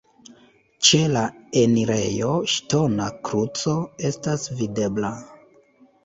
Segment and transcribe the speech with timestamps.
[0.87, 1.21] Ĉe la
[1.59, 3.75] enirejo ŝtona kruco
[4.09, 5.13] estas videbla.